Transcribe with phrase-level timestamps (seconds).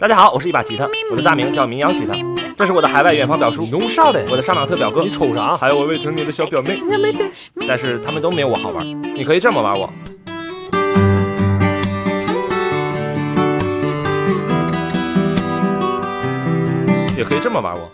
[0.00, 2.14] 大家好，我是一把吉他，我的大名叫民谣吉他，
[2.56, 4.24] 这是我的海外远方表叔，弄啥嘞？
[4.30, 5.58] 我的杀马特表哥，你瞅啥？
[5.58, 6.80] 还有我未成年的小表妹，
[7.68, 8.82] 但是他们都没有我好玩。
[9.14, 9.90] 你可以这么玩我，
[17.14, 17.90] 也可以这么玩我。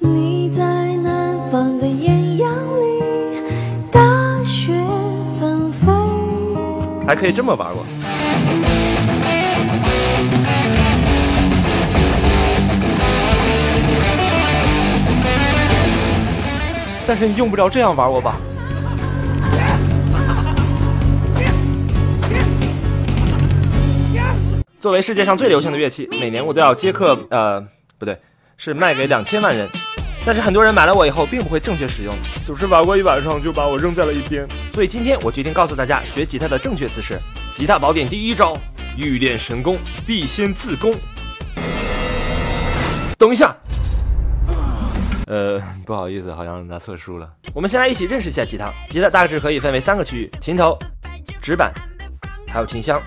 [0.00, 0.62] 你在
[0.96, 3.02] 南方的艳阳里，
[3.90, 3.98] 大
[4.44, 4.72] 雪
[5.40, 5.86] 纷飞。
[7.06, 7.82] 还可以这么玩我。
[17.06, 18.36] 但是你用不着这样玩我吧？
[24.80, 27.60] 作为世界上最流行的乐器，每年我都要接客，呃，
[27.98, 28.16] 不对，
[28.56, 29.68] 是卖给两千万人。
[30.24, 34.46] 但是很多人买了我以后，并不会正确使用，总是玩过一晚上就把我扔在了一边。
[34.72, 37.18] 所以今天我决定告诉大家学吉他的正确姿势。
[37.54, 38.56] 吉他宝典第一招，
[38.96, 40.94] 欲练神功，必先自宫。
[43.18, 43.56] 等一下，
[45.26, 47.28] 呃，不好意思，好像拿错书了。
[47.52, 48.72] 我们先来一起认识一下吉他。
[48.88, 50.78] 吉他大致可以分为三个区域：琴头、
[51.42, 51.72] 指板，
[52.48, 53.02] 还有琴箱。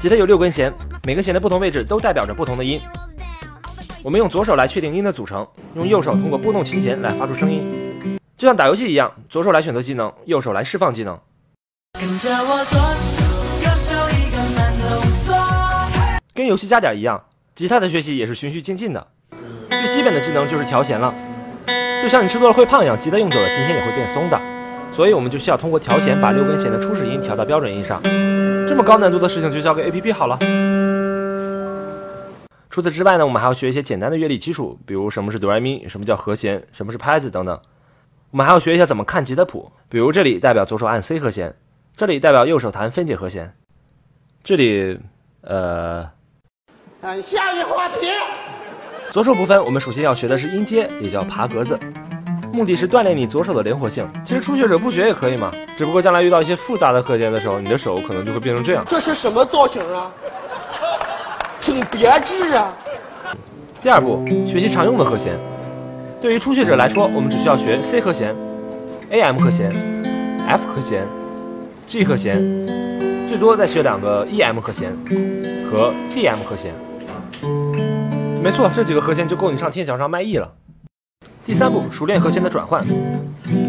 [0.00, 0.72] 吉他有六根弦，
[1.04, 2.80] 每根弦的不同位置都代表着不同的音。
[4.02, 11.20] 我们用左手来确定音的组成，用右手通过拨动琴弦来发出声音，就像打游戏一样，左手来选择技能，右手来释放技能。
[12.00, 13.22] 跟着我左手
[13.62, 15.36] 右手一个慢动作。
[16.32, 17.22] 跟游戏加点一样，
[17.54, 19.06] 吉他的学习也是循序渐进的。
[19.68, 21.14] 最基本的技能就是调弦了，
[22.02, 24.40] 就像你吃多了会胖一样，吉他用久了琴弦也会变松的，
[24.92, 28.00] 所以我们就需要通过调弦把六根弦的初始音调到标准音上。
[28.66, 30.38] 这么高难度的事情就交给 APP 好了。
[32.70, 37.60] 除此之外呢，我们还要学一些简单的乐理基础，比如什么是哆来咪，什么叫和弦，什么是拍子等等。
[38.30, 41.54] 我们还要学一下怎么看吉他谱，比如这里代表左手按 C 和弦，
[41.94, 43.54] 这里代表右手弹分解和弦，
[44.44, 44.98] 这里，
[45.40, 46.10] 呃。
[47.00, 48.08] 嗯，下一话题。
[49.18, 51.76] 左手部分，我们首先要学的是音阶，也叫爬格子，
[52.52, 54.08] 目的是锻炼你左手的灵活性。
[54.24, 58.84] 其实初学者不学也可以嘛，只不过将来遇到一些复杂的和弦的时候，你的手可能就会变成这样。
[58.86, 60.08] 这是什么造型啊？
[61.60, 62.72] 挺别致啊！
[63.82, 65.36] 第二步，学习常用的和弦。
[66.22, 68.32] 对于初学者来说，我们只需要学 C 和弦、
[69.10, 69.72] AM 和弦、
[70.46, 71.04] F 和弦、
[71.88, 72.36] G 和弦，
[73.28, 74.96] 最多再学两个 EM 和弦
[75.68, 76.72] 和 DM 和弦。
[78.42, 80.50] 没错，这几个和弦就够你上天桥上卖艺了。
[81.44, 82.84] 第三步，熟练和弦的转换。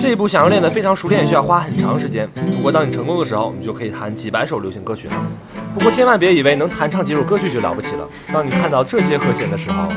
[0.01, 2.29] 这一步想要练得非常熟练，需要花很长时间。
[2.57, 5.15] 不过当你成功的时候，你就可以弹几百首流行歌曲了。
[5.73, 8.07] 不过千万别以为能弹唱几首歌曲就了不起了。
[8.31, 9.87] 当你看到这些和弦的时候，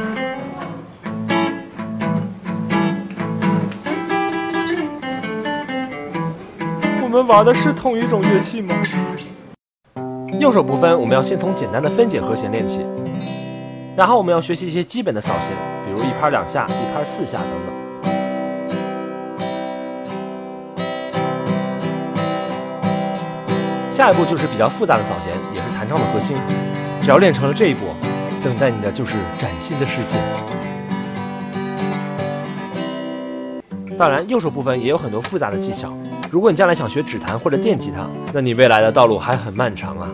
[7.02, 8.74] 我们玩的是同一种乐器吗？
[10.38, 12.84] 右手部分我们要先从简单的分解和弦练起，
[13.94, 15.50] 然后我们要学习一些基本的扫弦，
[15.84, 17.72] 比如一拍两下、一拍四下等等。
[23.92, 26.38] 下一步就是比较复杂的扫弦，也是弹唱的核心。
[27.02, 27.80] 只要练成了这一步，
[28.42, 30.16] 等待你的就是崭新的世界。
[33.98, 35.92] 当然，右手部分也有很多复杂的技巧。
[36.30, 40.08] 如果你将来想学指弹或者电吉他，那你未来的道路还很漫长啊。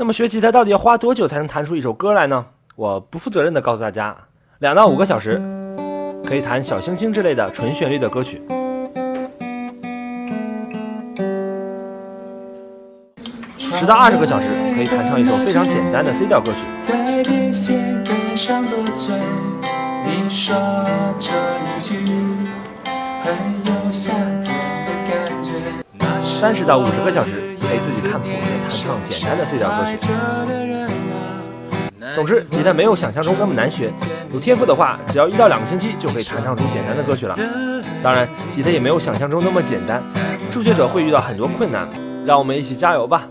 [0.00, 2.42] 那么学吉他到底要花多久才能弹出一首歌来呢？
[2.74, 4.16] 我不负责任的告诉大家，
[4.60, 5.38] 两到五个小时
[6.24, 8.40] 可以弹小星星之类的纯旋律的歌曲。
[13.58, 16.60] 十到二十个小时可以弹唱一首非常简单的 C 调歌曲。
[16.78, 19.14] 在电线杆上多嘴，
[20.06, 20.56] 你说
[21.18, 21.98] 这一句
[23.22, 23.34] 很
[23.66, 24.44] 有夏天
[24.86, 25.50] 的感觉。
[26.22, 29.96] 三十到五十个小时可以自己看谱弹唱简单的 C 调歌曲。
[32.16, 33.92] 总之，吉他没有想象中那么难学，
[34.32, 37.36] 有天赋的话，只要一到两个星期就可以弹唱出简单的歌曲了。
[38.02, 40.02] 当然，吉他也没有想象中那么简单，
[40.50, 41.88] 初学者会遇到很多困难，
[42.26, 43.28] 让我们一起加油吧。